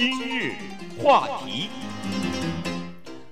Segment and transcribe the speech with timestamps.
[0.00, 0.54] 今日
[0.98, 1.68] 话题。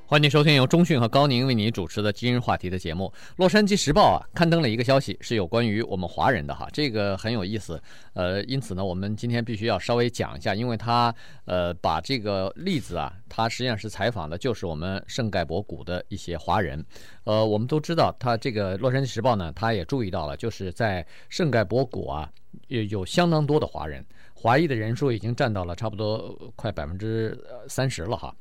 [0.04, 3.10] 欢迎收听由中讯和高宁为你主持的今日话题的节目。
[3.36, 7.82] 洛杉矶时报啊，刊登了一个消息，是有关于我们华人的哈，这个很有意思。
[8.12, 11.14] 呃，因此呢，我们今天必须要稍微讲一下，因为他
[11.46, 16.84] 呃把这个例子啊，他实际上是采访的就是我们圣盖博谷的一些华人。
[17.24, 22.30] 呃，我们都知道，他这个洛杉矶时报呢，他也注意到了，就是在圣盖博谷啊，
[22.66, 24.04] 有有相当多的华人，
[24.40, 27.36] 华裔的人数已经占到了差不多快百分之
[27.68, 28.32] 三十了哈。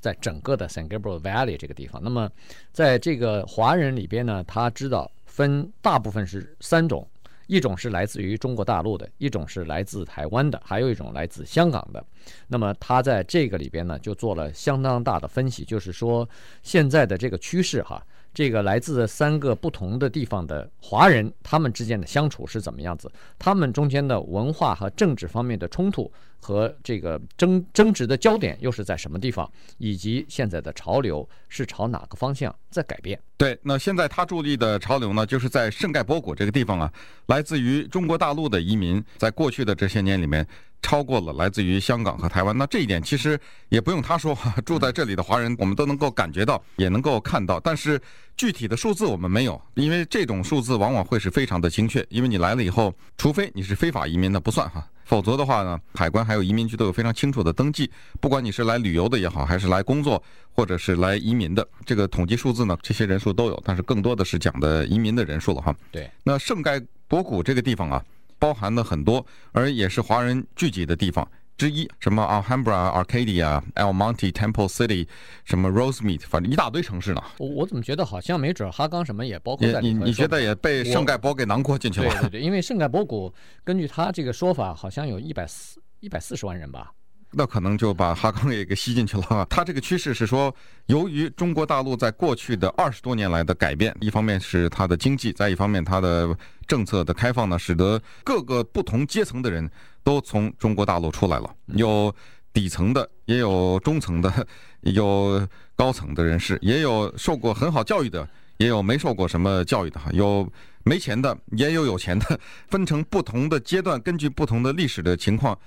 [0.00, 2.28] 在整个的 San Gabriel Valley 这个地方，那么
[2.72, 7.08] 在这个华人里边呢，他知道分大部分是三种，
[7.46, 12.04] 一种是来自于中国大陆的，一种是来自台湾的，还有一种来自香港的。
[12.48, 16.28] 那么他在这个里边呢，就做了相当大的分析，就是说
[16.64, 18.04] 现在的这个趋势哈。
[18.36, 23.10] 这个来自三个不同的地方的华人，他们之间的相处是怎么样子？
[23.38, 29.50] 他们中间的文化和政治方面的冲突和这个争争执的焦点又是在什么地方？
[29.78, 33.18] 以及现在的潮流是朝哪个方向在改变？
[33.38, 36.92] 对，那现在他注意的潮流呢，就是在圣盖博谷这个地方啊，
[37.28, 40.46] 来自于中国大陆的移民，在过去的这些年里面。
[40.86, 43.36] 超过了来自于香港和台湾，那这一点其实
[43.70, 47.58] 也不用他说，住在这里的华人我们都能够感觉到，也能够看到。
[47.58, 48.00] 但是
[48.36, 57.90] 具体的数字我们没有，因为这种数字往往会是非常的精确，因为你来了以后，除非你是非法移民的不算哈，否则的话呢，海关还有移民局都有非常清楚的登记。
[58.20, 65.74] 不管你是来旅游的也好，还是来工作或者是来移民的，这个统计数字呢，这些人数都有，但是更多的是讲的移民的人数了哈。
[65.90, 68.00] 对，那圣盖博古这个地方啊。
[68.38, 71.26] 包含了很多，而也是华人聚集的地方
[71.56, 75.08] 之一，什么 Alhambra、Arcadia、El Monte、Temple City，
[75.44, 77.22] 什么 Rosemead，反正一大堆城市呢。
[77.38, 80.00] 我我怎么觉得好像没准哈刚什么也包括在里面？
[80.00, 82.10] 你你觉得也被圣盖博给囊括进去了？
[82.10, 83.32] 对对对，因为圣盖博谷
[83.64, 86.92] 根据他这个说法，好像有一百四一百四十万人吧。
[87.38, 89.46] 那可能就把哈康也给吸进去了。
[89.50, 90.52] 他这个趋势是说，
[90.86, 96.34] 由于中国大陆在过去的二十多年来的改变，一方面是它的经济，再一方面它的
[96.66, 99.70] 政策的开放呢，使得各个不同阶层的人
[100.02, 102.14] 都从中国大陆出来了，有
[102.54, 104.46] 底层的，也有中层的，
[104.80, 110.50] 有高层的人士，也有受过很好教育的，也有没受过什么教育的哈，有
[110.84, 115.58] 没钱的，也有有钱的，分成不同的阶段，根据不同的历史的情况。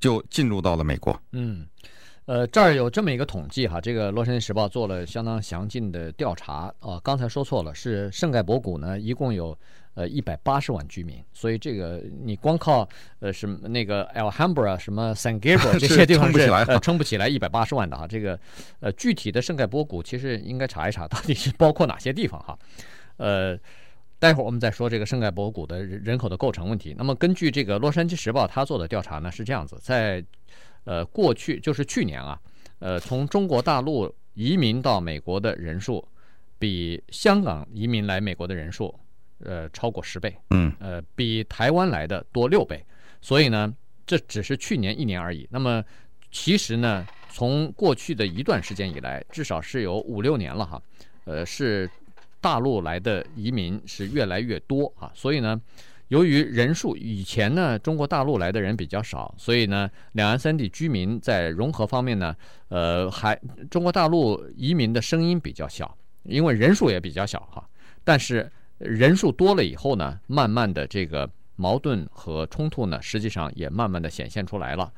[0.00, 1.18] 就进入到了美国。
[1.32, 1.66] 嗯，
[2.26, 7.00] 呃，这儿有这么一个统计哈，这个《洛杉矶时报》做了相当详尽的调查啊、呃。
[7.00, 9.56] 刚才说错了，是圣盖博谷呢，一共有
[9.94, 12.88] 呃一百八十万居民，所以这个你光靠
[13.20, 18.06] 呃什么那个 Alhambra 什么 San Gabriel 这些地方不起来，呃，撑不起来一百八十万的哈。
[18.06, 18.38] 这个
[18.80, 22.58] 呃具体的圣盖博谷其实应该查一查，到底是包括哪些地方哈？
[23.16, 23.58] 呃。
[24.24, 26.94] 待会儿我们再说这个圣盖博谷的人口的构成问题。
[26.96, 30.24] 那么根据这个《洛杉矶时报》他做的调查呢，是这样子：在
[30.84, 32.40] 呃过去就是去年啊，
[32.78, 36.02] 呃从中国大陆移民到美国的人数，
[36.58, 38.98] 比香港移民来美国的人数，
[39.40, 42.82] 呃超过十倍，嗯，呃比台湾来的多六倍。
[43.20, 43.70] 所以呢，
[44.06, 45.46] 这只是去年一年而已。
[45.50, 45.84] 那么
[46.30, 50.82] 其实呢，从过去的一段时间以来，至少是有五六年了哈，
[51.26, 51.90] 呃是。
[52.44, 55.58] 大陆来的移民是越来越多啊，所以呢，
[56.08, 62.36] 由于人数以前呢，中国大陆来的人比较少，所以呢，两岸三地居民在融合方面呢，
[62.68, 63.34] 呃，还
[63.70, 67.66] 中国大陆移民的声音比较小，因为人数也比较小哈。
[68.04, 74.92] 但是人数多了以后呢，慢慢的这个矛盾和冲突呢，实际上也慢慢的显现出来了。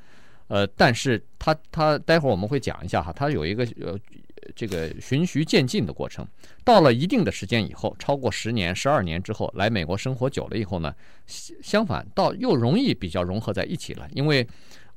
[0.48, 3.96] 呃，但是他他待会儿我们会讲一下哈，他有一个呃。
[4.54, 6.26] 这个循序渐进的过程，
[6.64, 10.94] 到了一定的时间以后，超过十年、十二年之后，来美国生活久了以后呢，
[11.62, 14.46] 相反，倒又容易比较融合在一起了，因为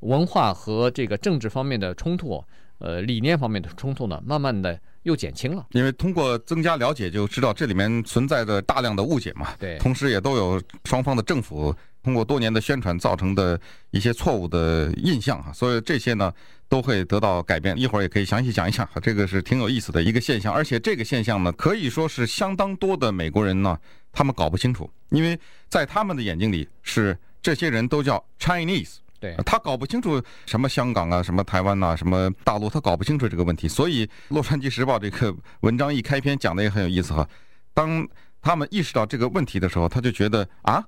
[0.02, 2.44] 文化和这个政治方面的冲突，
[2.78, 5.68] 呃，理念方面的冲突呢，慢慢的又减轻了。
[5.72, 9.54] 因为通过增加了解，就知道这里面存在着大量的误解嘛。
[9.59, 13.59] 对，同时也都有双方的政府通过多年的宣传造成的
[13.91, 16.34] 一些错误的印象哈，所以这些呢。
[16.70, 23.76] 都会得到改变，一会儿也可以详细讲一下，这个是挺有意思的一个现象，而且这个现象呢，可以说是相当多的美国人呢，
[24.12, 25.35] 他们搞不清楚，因为
[25.68, 37.28] 在他们的眼睛里是这些人都叫 Chinese，对，他搞不清楚什么香港啊，什么台湾呐，什么大陆，他搞不清楚这个问题，所以《洛杉矶时报》这个文章一开篇讲的也很有意思哈，
[37.73, 38.08] 当
[38.44, 40.85] 他们意识到这个问题的时候，他就觉得啊，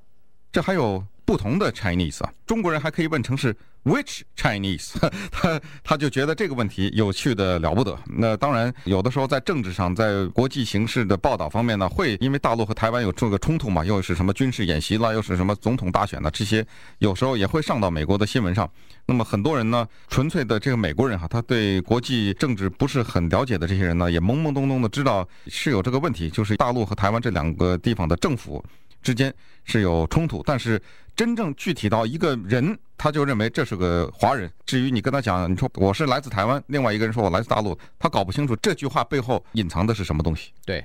[0.51, 4.93] 这还有不同的 Chinese 啊，中国人还可以问成是 Which Chinese？
[5.31, 7.97] 他他就觉得这个问题有趣的了不得。
[8.05, 16.65] 那当然，有的时候在政治上，在国际形势的报道方面呢，会因为大陆和台湾有这个冲突嘛，又是什么军事演习啦，又是什么总统大选呢，这些
[16.99, 18.69] 有时候也会上到美国的新闻上。
[19.07, 28.63] 那么很多人呢，纯粹的这个美国人哈，他对国际政治不是很了解的这些人呢，也懵懵懂懂的知道是有这个问题，就是大陆和台湾这两个地方的政府
[29.01, 29.33] 之间
[29.63, 30.81] 是有冲突，但是
[31.15, 34.49] 真正具体到一个人，他就认为这是个华人。
[34.65, 40.51] 至于你跟他讲，你说我是来自台湾，另外一个人说我来自大陆，他搞不清楚这句话背后隐藏的是什么东西。
[40.65, 40.83] 对，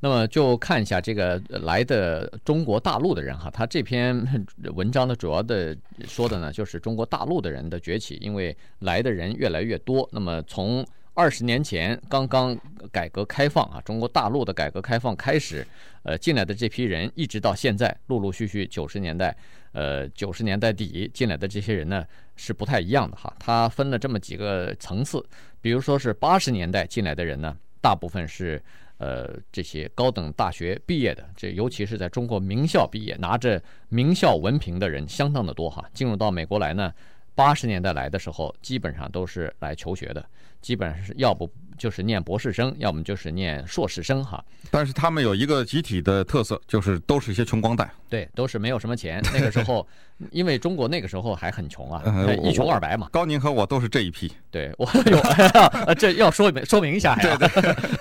[0.00, 5.76] 那么就看一下这个来的中国大陆的人哈，他这篇文章的主要的
[6.06, 10.08] 说的呢，就是中国大陆的人的崛起，因为来的人越来越多。
[10.12, 12.58] 那么从二十年前刚刚
[12.90, 15.64] 改革开放啊，中国大陆的改革开放开始，
[16.02, 19.34] 呃，进来的这批人，一直到现在，陆陆续续九十年代，
[19.72, 23.32] 呃，九十年代底进来的这些人呢，是不太一样的哈。
[23.38, 25.24] 他分了这么几个层次，
[25.60, 28.60] 比如说是八十年代进来的人呢，大部分是
[28.98, 35.88] 呃这些高等大学毕业的，这尤其是在中国名校毕业，拿着名校文凭的人相当的多哈。
[35.94, 36.92] 进入到美国来呢，
[37.36, 40.26] 八十年代来的时候，基本上都是来求学的。
[40.64, 41.46] 基本上是要不
[41.76, 44.42] 就是念博士生，要么就是念硕士生哈。
[44.70, 47.90] 但是他们有一个集体的特色，就是都是一些穷光蛋。
[48.08, 49.20] 对，都是没有什么钱。
[49.34, 49.86] 那个时候，
[50.30, 52.02] 因为中国那个时候还很穷啊，
[52.42, 53.10] 一穷二白嘛。
[53.12, 54.32] 高宁和我都是这一批。
[54.50, 57.36] 对， 我有，这要说明说明一下呀。
[57.36, 57.48] 对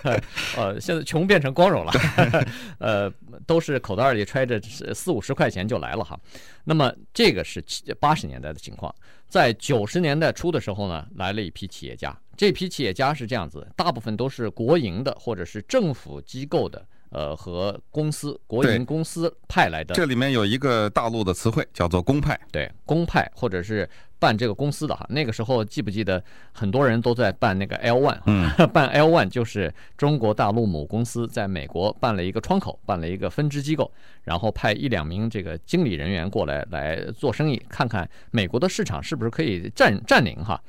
[0.03, 0.23] 对。
[0.55, 1.91] 呃，现在穷变成光荣了。
[2.77, 3.11] 呃，
[3.45, 4.61] 都是口袋里揣着
[4.93, 6.17] 四五十块钱就来了哈。
[6.63, 7.61] 那么这个是
[7.99, 8.93] 八十年代的情况。
[9.27, 12.15] 在九十年代初的时候呢，来了一批企业家。
[12.35, 16.85] 这批企业家是这样子，大部分都是国营的或者是政府机构的。
[17.15, 23.87] 呃，和公司国营公司派来的，这里面有一个大陆的词汇叫做公派，对，公派或者是
[24.17, 25.05] 办这个公司的哈。
[25.09, 33.91] 那个时候记不记得很多人都在办那个 L one，嗯， 办 L one 就是中国大陆母公司在美国办了一个窗口，办了一个分支机构，
[34.23, 40.59] 然后派一两名这个经理人员过来来做生意，看看美国的市场是不是可以占占领哈。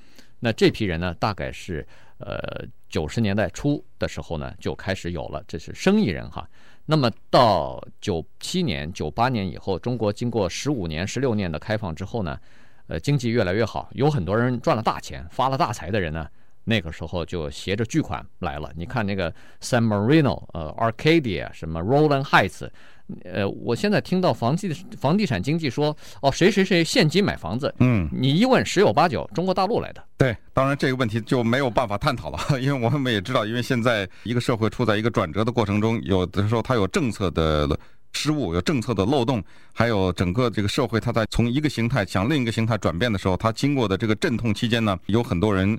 [0.45, 1.85] 那这批人呢，大概是。
[2.19, 6.49] 呃，九十年代初的时候呢，就开始有了，这是生意人哈。
[6.87, 12.39] 那么到九七年、九八年以后，中国经过十五年、十六年的开放之后呢，
[12.87, 16.27] 呃，经济越来越好，有很多人赚了大钱、发了大财的人呢，
[16.63, 18.73] 那个时候就携着巨款来了。
[18.77, 19.31] 你看那个
[19.61, 22.71] San Marino、呃 Arcadia、什么 Rowland Heights。
[23.25, 30.03] 呃，我现在听到房地房地产经济说，哦，谁谁谁现金买房子，嗯，你一问十有八九中国大陆来的。
[30.17, 37.79] 对，当然这个问题就没有办法探讨了， 因为我们也知道，因为现在一个社会处在一个转折的过程中，有的时候它有政策的
[38.13, 39.43] 失误，有政策的漏洞，
[39.75, 45.79] 还有整个这个社会它在从一个形态向另一个形态转变的时候，它经过的这个阵痛期间呢，有很多人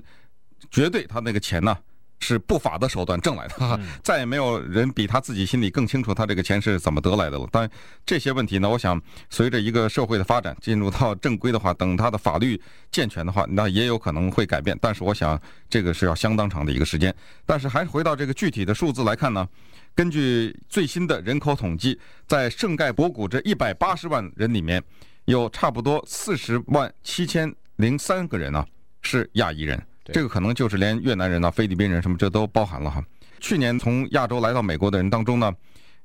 [0.70, 1.76] 绝对他那个钱呢。
[2.18, 7.46] 是不法的手段挣来的，再也没有人比他自己心里更清楚他这个钱是怎么得来的了。
[7.52, 7.70] 当然，
[8.04, 12.60] 这些问题呢，我想随着一个社会的发展进入到正规的话，等他的法律
[12.90, 14.76] 健全的话，那也有可能会改变。
[14.80, 17.14] 但是，我想这个是要相当长的一个时间。
[17.44, 19.46] 但是，还是回到这个具体的数字来看呢，
[19.94, 24.82] 根据最新的人口统计，在圣盖博谷这一百八十万人里面，
[25.26, 28.64] 有差不多四十万七千零三个人呢
[29.02, 29.80] 是亚裔人。
[30.12, 33.04] 这个可能就是连越南人呐、菲律宾人什么这都包含了哈。
[33.40, 35.52] 去年从亚洲来到美国的人当中呢，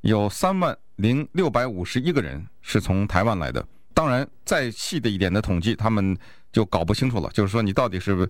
[0.01, 3.65] 有三万零六百五十一个人是从台湾来的。
[3.93, 6.17] 当然，再细的一点的统计，他们
[6.51, 7.29] 就搞不清楚了。
[7.33, 8.29] 就是说，你到底是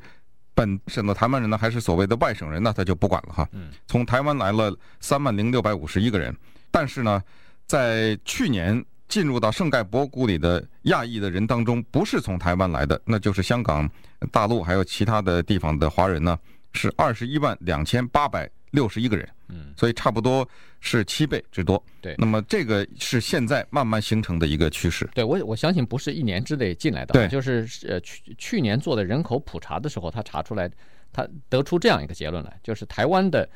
[0.54, 2.74] 本省的台湾人呢，还是所谓的外省人呢？
[2.76, 3.48] 他就不管了哈。
[3.88, 6.36] 从台湾来了三万零六百五十一个人，
[6.70, 7.22] 但是呢，
[7.68, 8.84] 在去年。
[9.12, 13.88] 进入到圣盖博谷里的亚裔的人当中，不是从台湾来的，那就是香港、
[14.32, 16.40] 大陆还有其他的地方的华人呢，
[16.72, 20.48] 是二十一万两千八百六十一个人，嗯，所以差不多
[20.80, 21.84] 是七倍之多。
[22.00, 25.06] 对，那么这个是现在慢慢形成的一个趋势。
[25.14, 30.72] 对，我我相信不是一年之内进来的，对，就是呃去去年做的人口普查的时候，他查出来，
[31.12, 33.50] 他得出这样一个结论来，就是台湾的。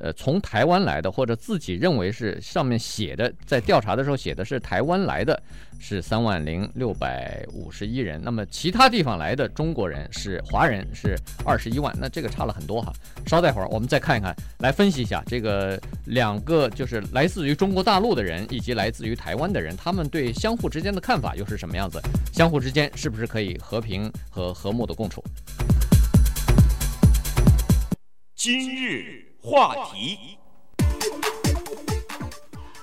[0.00, 5.40] 呃，从台湾来的，或者自己认为是上面写的，在调查的时候写的是台湾来的，
[5.78, 8.18] 是三万零六百五十一人。
[8.22, 12.90] 那么其他地方来的中国人是华人是二十一万，那这个差了很多哈。
[13.26, 22.00] 稍待会儿我们再看一看，来分析一下这个两个就是来自于中国大陆的人以及来自于台湾的人，他们对相互之间的看法又是什么样子？
[22.32, 25.22] 相互之间是不是可以和平和和睦的共处？
[28.34, 29.29] 今日。
[29.42, 30.36] 话题，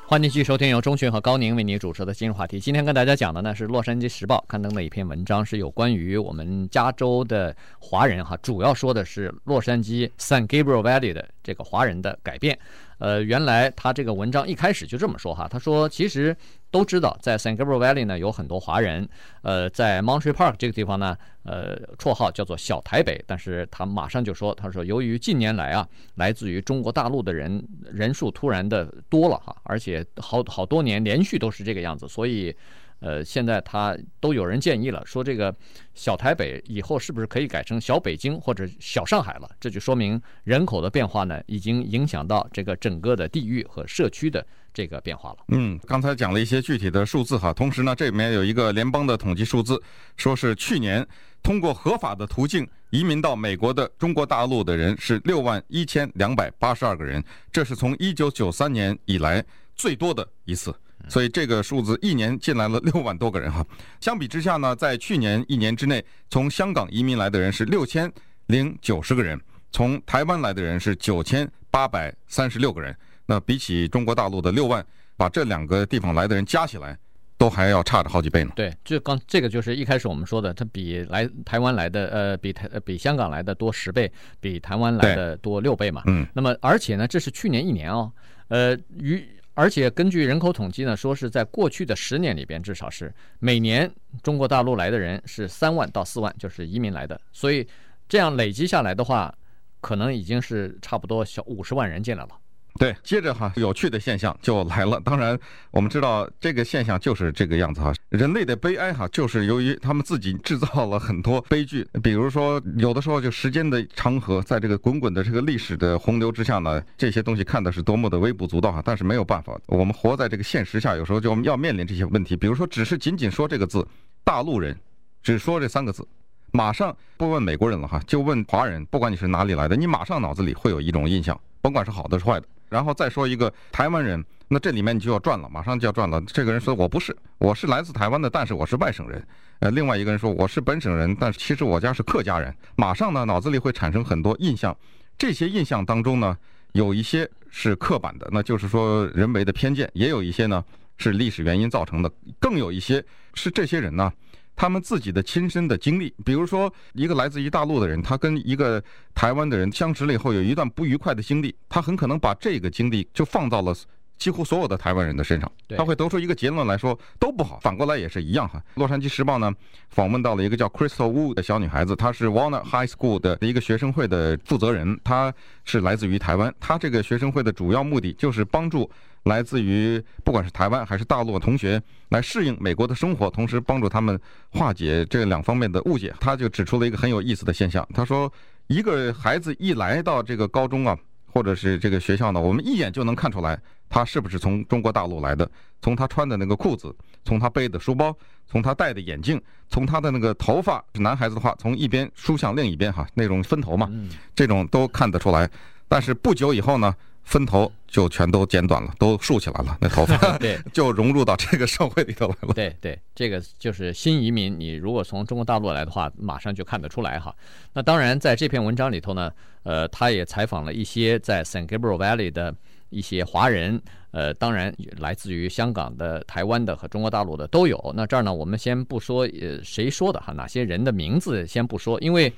[0.08, 2.60] 欢迎继续收听由中旬和高宁为您主持的今日话题。
[2.60, 12.58] 今天跟大家讲的呢是《洛杉矶时报》刊登的一篇文章，是有关于我们加州的华人哈，主要说的是洛杉矶 San Gabriel Valley 的这个华人的改变。
[13.00, 16.36] 呃，原来他这个文章一开始就这么说哈，他说其实
[16.72, 19.08] 都知道在 San Gabriel Valley 呢有很多华人，
[19.42, 32.56] 呃，在 montrepark 这个地方呢，呃，绰号叫做小台北，但是他马上就说，他说由于近年来啊，来自于中国大陆的人人数突然的多了哈，而且好好多年连续都是这个样子，所以。
[33.00, 35.56] 呃，现在他都有人建议了，说这个
[35.94, 39.50] 小台北以后是不是可以改成小北京或者小上海了？
[39.60, 45.38] 这就说明人口的变化呢，已经影响到这个整个的地域和社区的这个变化了。
[45.50, 49.82] 嗯，刚才讲了一些具体的数字哈，同时呢，这里面有一个联邦的统计数字，
[50.16, 51.08] 说是去年
[51.44, 59.44] 通过合法的途径移民到美国的中国大陆的人是六万一千两百八十二个人，这是从一九九三年以来
[59.76, 60.74] 最多的一次。
[61.10, 63.66] 所以这个数字一年进来了六万多个人哈，
[64.02, 68.12] 相比之下呢，在去年一年之内，从香港移民来的人是六千
[68.48, 69.40] 零九十个人，
[69.72, 72.96] 从台湾来的人是九千八百三十六个人。
[73.26, 74.86] 那比起中国大陆的六万，
[75.16, 76.98] 把这两个地方来的人加起来，
[77.38, 78.52] 都还要差着好几倍呢。
[78.56, 86.04] 对，就刚这个就是一开始我们说的，它比来台湾来的呃，比台比香港来的多十倍，比台湾来的多六倍嘛。
[86.08, 86.28] 嗯。
[86.34, 88.12] 那么而且呢，这是去年一年哦，
[88.50, 89.26] 呃，与。
[89.58, 97.20] 而且根据人口统计呢，说是在过去的十年里边，至少是每年中国大陆来的人是三万到四万，就是移民来的。
[97.32, 97.68] 所以
[98.08, 99.34] 这样累积下来的话，
[99.82, 102.30] 可能已经是差不多小五十万人进来了。
[102.78, 105.00] 对，接着哈，有趣的现象就来了。
[105.04, 105.38] 当然，
[105.72, 107.94] 我们知道这个现象就是这个样子哈。
[108.10, 111.88] 人类的悲哀哈，就是由于他们自己制造了很多悲剧。
[112.04, 118.82] 比如说，有的时候就时间的长河，在这个滚滚的这个历史的洪流之下呢，这些东西看的是多么的微不足道哈。
[118.86, 122.36] 但是没有办法，我们活在这个现实下，有时候就要面临这些问题。
[122.36, 123.88] 比如说，只是仅仅说这个字
[124.24, 124.78] “大陆人”，
[125.24, 126.08] 只说这三个字，
[126.52, 132.48] 马上不问美国人了哈，就问华人，不管你是哪里来的，你马上脑子里会有一种印象，甭管是好的是坏的。
[132.70, 136.22] 然后再说一个台湾人，那这里面你就要转了，马上就要转了。
[136.28, 139.26] 这个人说我不是，我是来自台湾的，但是我是外省人。
[139.60, 142.56] 呃，另外一个人说我是本省人，但是其实我家是客家人。
[142.76, 144.76] 马上呢，脑子里会产生很多印象，
[145.18, 146.38] 这些印象当中呢，
[146.74, 150.64] 有一些是刻板的，那就是说人为的偏见；也有一些呢
[150.98, 154.12] 是历史原因造成的，更有一些是这些人呢。
[154.58, 158.84] 他们自己的亲身的经历，比如说一个来自于大陆的人，他跟一个
[159.14, 163.74] 台湾的人相识了以后，有一段不愉快的经历，他很可能把这个经历就放到了
[164.18, 167.60] 几乎所有的台湾人的身上，他会得出一个结论来说都不好。
[167.62, 168.60] 反过来也是一样哈。
[168.74, 169.54] 洛杉矶时报呢
[169.90, 175.32] 访问到了一个叫 Crystal Wu 的小女孩子，她是 Walnut High School 的一个学生会的负责人，她
[175.66, 178.90] 是来自于台湾，她这个学生会的主要目的就是帮助。
[179.28, 184.20] 来自于不管是台湾还是大陆的同学来适应美国的生活，同时帮助他们
[184.50, 186.14] 化解这两方面的误解。
[186.20, 187.88] 他就指出了一个很有意思的现象。
[187.94, 188.32] 他说，
[188.68, 190.98] 一个孩子一来到这个高中啊，
[191.32, 195.50] 或者是这个学校呢，我们一眼就能看出来他是不是从中国大陆来的。
[195.82, 198.16] 从他穿的那个裤子，从他背的书包，
[198.48, 203.92] 从他戴的眼镜，从他的那个头发，是男孩子的话，从一边梳向另一边哈，那种分头嘛，
[204.34, 205.50] 这种都看得出来。
[205.88, 206.94] 但是不久以后呢，
[207.28, 212.54] 分头就全都剪短了，都竖起来了，那头发 对， 就融入到这个社会里头来了。
[212.54, 217.36] 对对，这个就是新移民，你如果从中国大陆来的话，马上就看得出来哈。
[217.74, 219.30] 那当然，在这篇文章里头呢，
[219.64, 222.56] 呃，他也采访了一些在 San Gabriel Valley 的
[222.92, 223.82] 一些华人，
[224.12, 227.94] 呃，当然来自于香港的、台湾的和中国大陆的都有。
[227.94, 232.32] 那这儿呢，我们先不说呃谁说的哈，哪些人的名字先不说，因为。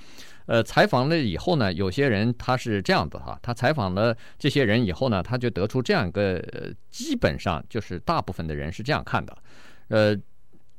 [0.50, 6.44] 呃，采访了以后呢，有些人他是这样子哈，他采访了这些人以后呢，他就得出这样一个，
[6.90, 9.38] 基本上就是大部分的人是这样看的，
[9.90, 10.18] 呃，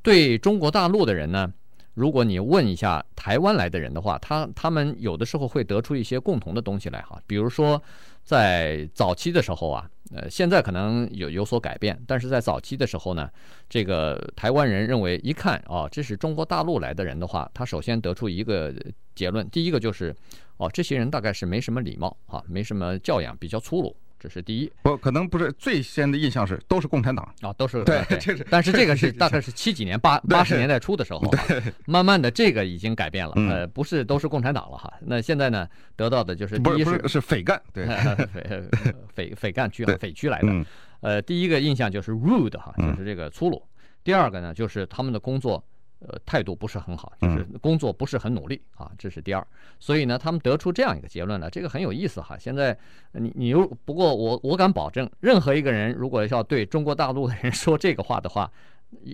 [0.03, 1.53] 对中国大陆的人呢，
[1.95, 7.81] 如果你问一下台湾来的人的话，他他们有的时候会得出一些共同的东西来哈，比如说
[8.25, 9.91] 在早期的时候啊。
[10.12, 13.31] 呃，现在可能有有所改变，但是在早期的时候呢，
[13.69, 18.75] 这个台湾人认为一看哦，这是中国大陆来的人的话，他首先得出一个
[19.15, 20.12] 结论，第一个就是
[20.57, 23.95] 哦，这些人大概是没什么礼貌啊，没什么教养，比较粗鲁。
[24.21, 31.23] 这是第一，不可能不是最先的印象是都是共产党啊，都是对，这是，但是这个是大概是七几年八八十年代初的时候，
[31.87, 34.93] 慢慢的这个已经改变了，呃，不是都是共产党了哈。
[35.00, 37.87] 那现在呢，得到的就是第一是是匪干，对，
[38.31, 38.62] 匪
[39.15, 40.65] 匪匪干区啊，匪区来的，
[41.00, 43.62] 呃，第一个印象就是 rude 哈，就是这个粗鲁。
[44.05, 45.62] 第二个呢，就是他们的工作
[46.00, 49.47] 呃态度不是很好，就是工作不是很努力啊，这是第二。
[49.78, 52.37] 所以呢，他们得出这样一个结论了，这个很有意思哈。
[52.38, 52.76] 现在
[53.12, 58.50] 你你又不过我我敢保证，任何一个人如果要对中国大陆的人 说这个话的话，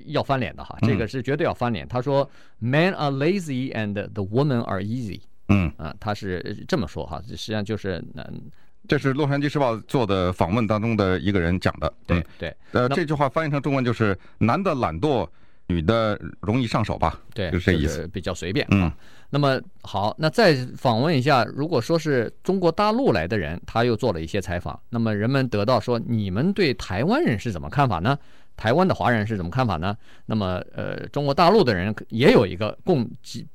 [0.07, 1.87] 要翻脸的哈，这个是绝对要翻脸。
[1.87, 2.28] 他说
[2.62, 5.21] ，Men are lazy and the women are easy。
[5.49, 8.50] 嗯啊，他是这么说哈，实际上就是嗯。
[8.88, 11.93] 这是《洛杉矶时报》做的访问当中的一个人讲的。
[12.07, 15.28] 对对，呃，这句话翻译成中文就是“男的懒惰，
[15.68, 17.20] 女的容易上手”吧？
[17.35, 18.66] 对，就是这意思，比较随便。
[18.70, 18.90] 嗯，
[19.30, 28.18] 那么好，那再访问一下，如果说是中国大陆来的人，他又做了一些采访，那么人们得到说，你们对台湾人是怎么看法呢？
[28.56, 29.96] 台湾的华人是怎么看法呢？
[30.26, 33.46] 那么呃，中国大陆的人也有一个共基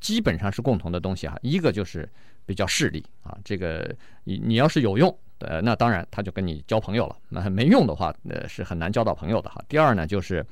[0.00, 2.08] 基本上是共同的东西哈，一个就是。
[2.48, 7.16] 比较势利啊，这个你你要是有用，呃，那当然他就跟你交朋友了。
[7.28, 9.62] 那没用的话，呃，是很难交到朋友的哈。
[9.68, 10.44] 第二呢，就是，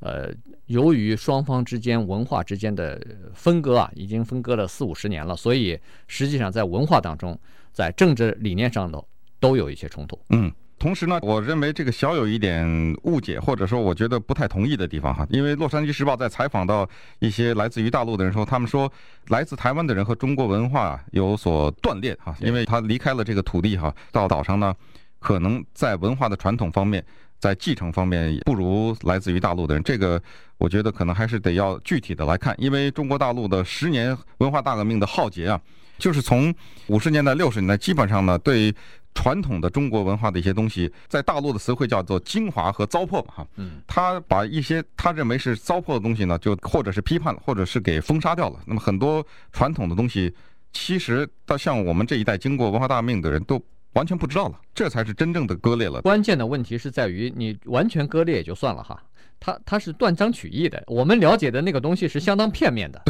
[0.00, 0.30] 呃，
[0.66, 3.00] 由于双方之间文化之间的
[3.34, 7.38] 分割啊，已经分割了四五十年了，所以实际上在文化当中，
[7.72, 9.06] 在政治理念上头
[9.38, 10.18] 都有一些冲突。
[10.30, 10.52] 嗯。
[10.82, 12.66] 同时呢，我认为这个小有一点
[13.04, 16.88] 误解，或者说我觉得不太同意的地方哈，因为《洛杉矶时报》在采访到
[17.20, 18.92] 一些来自于大陆的人说，他们说
[19.28, 24.74] 来自台湾的人和中国文化有所断裂哈，因为他离开了这个土地哈，到岛上呢，
[25.20, 27.04] 可能在文化的传统方面，
[27.38, 29.82] 在继承方面不如来自于大陆的人。
[29.84, 30.20] 这个
[30.58, 35.60] 我觉得可能还是得要具体的来看，因为中国大陆的十年文化大革命的浩劫啊，
[35.96, 36.52] 就是从
[36.88, 38.74] 五十年代、六十年代，基本上呢对。
[39.14, 48.60] 传统的中国文化的一些东西，在大陆的词汇叫做精华和糟粕嘛，哈，嗯，他把一些他认为是糟粕的东西呢，就或者是批判了，或者是给封杀掉了。
[48.66, 50.34] 那么很多传统的东西，
[50.72, 56.00] 其实到像我们这一代经过文化大革命的人都完全不知道了，这才是真正的割裂了。
[56.00, 59.02] 关键的问题是在于你完全割裂也就算了哈。
[59.44, 63.02] 他他是断章取义的，我们了解的那个东西是相当片面的。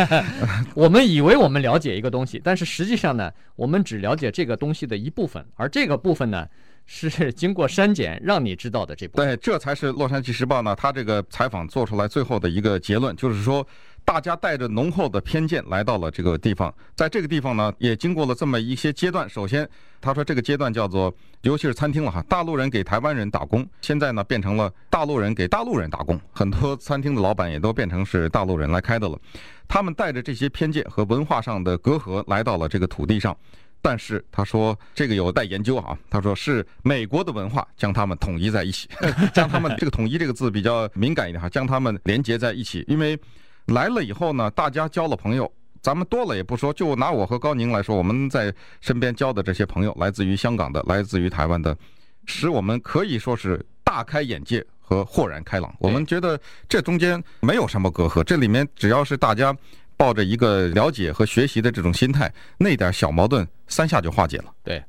[0.74, 6.48] 我们以为我们了解一个东西，但是实际上呢，我们只了解这个东西的一部分，而这个部分呢，
[6.86, 9.26] 是 经过删减让你知道的这部分。
[9.26, 13.66] 对，这才是《洛杉矶时报》呢，他这个采访做出来最后的一个结论，就是说。
[14.06, 19.28] 大家带着浓厚的偏见来到了这个地方，在这个地方呢，也经过了这么一些阶段。
[19.28, 19.68] 首先，
[20.00, 29.18] 他说这个阶段叫做，尤其是餐厅了哈，大陆人给台湾人打工，现在呢变成了大陆人给大陆人打工，很多餐厅的老板也都变成是大陆人来开的了。
[29.66, 33.36] 他们带着这些偏见和文化上的隔阂来到了这个土地上，
[33.82, 35.98] 但是他说这个有待研究啊。
[36.08, 38.88] 他说是美国的文化将他们统一在一起，
[39.34, 43.18] 将他们这个统一这个字比较敏感一点哈，将他们连接在一起，因为。
[43.66, 45.50] 来了以后呢，大家交了朋友，
[45.82, 51.76] 咱们多了也不说，就拿我和高宁来说，我们在身边交的这些朋友，来自于香港的，来自于台湾的，
[52.24, 55.74] 使我们可以说是大开眼界和豁然开朗。
[55.78, 59.56] 我们觉得这中间没有什么隔阂，这里面只要是大家
[59.96, 64.52] 抱着一个了解和学习的这种心态，那点小矛盾三下就化解了。
[64.62, 64.82] 对。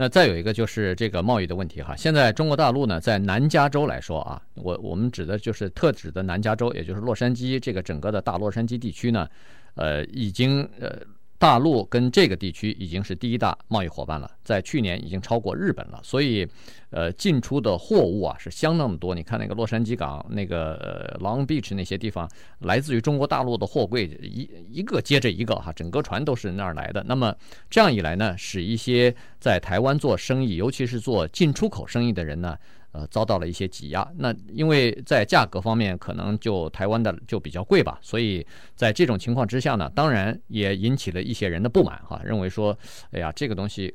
[0.00, 9.28] 那再有一个就是这个贸易的问题哈，现在中国大陆呢，在南加州来说啊，我我们指的就是特指的南加州，也就是洛杉矶这个整个的大洛杉矶地区呢，
[9.74, 10.98] 呃，已经呃。
[11.40, 16.46] 大陆跟这个地区已经是第一大贸易伙伴了，在去年已经超过日本了，所以，
[16.90, 19.14] 呃，进出的货物啊是相当的多。
[19.14, 27.02] 你看那个洛杉矶港，那个呃 Long Beach 那些地方，来自于中国大陆的货柜一一个接着一个哈，整个船都是那儿来的。
[27.08, 27.34] 那么
[27.70, 32.54] 这样一来呢，使一些在台湾做生意，尤其是做进出口生意的人呢。
[32.92, 34.06] 呃，遭到了一些挤压。
[34.16, 42.76] 那因为在价格方面，可能就台湾的就比较贵吧，所以在这种情况之下呢，当然也引起了一些人的不满哈，认为说，
[43.12, 43.94] 哎呀，这个东西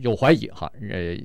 [0.00, 1.16] 有怀疑哈，呃，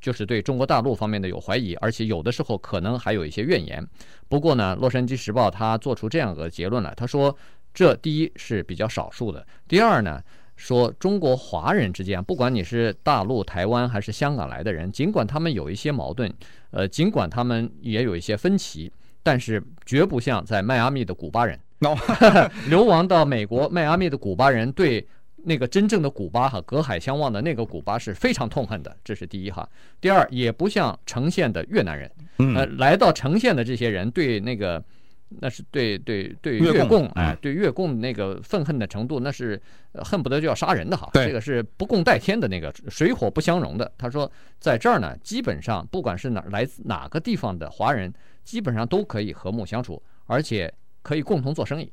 [0.00, 3.86] 就是对中国大陆方面的有怀疑，而且有的时候可能还有一些怨言。
[4.28, 7.36] 不过呢，《洛杉矶时报》他做出这样的结论来，他说，
[7.74, 10.22] 这第一是比较少数的，第二呢。
[10.56, 16.32] 说中国华人之间，不管你是大陆、台湾还是香港来的人，尽管他们有一些矛盾，
[16.70, 18.90] 呃，尽管他们也有一些分歧，
[19.22, 21.58] 但是绝不像在迈阿密的古巴人.
[22.68, 25.06] 流亡到美国迈阿密的古巴人对
[25.44, 29.68] 那个真正的古巴哈隔海相望的那个古巴是非常痛恨的，这是第一哈。
[30.00, 32.10] 第二，也不像呈现的越南人，
[32.56, 34.82] 呃，来到呈现的这些人对那个。
[35.28, 39.60] 那是对对对越共哎，对越共那个愤恨的程度，那是
[39.94, 41.10] 恨不得就要杀人的哈。
[41.12, 43.90] 这个是不共戴天的那个水火不相容的。
[43.98, 48.12] 他说，在这儿呢，基本上不管是哪来自哪个地方的华人，
[48.44, 51.90] 基本上都可以和睦相处，而且可以共同做生意。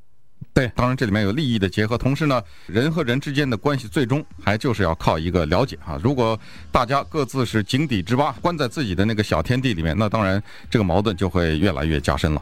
[0.54, 5.98] 对，当然这里面有利益的结合，同时呢，人和人之间的关系最终还就是要靠一个了解哈。
[6.04, 6.38] 如果
[6.70, 12.42] 大家各自是井底之蛙，关在自己的那个小天地里面，那当然这个矛盾就会越来越加深了。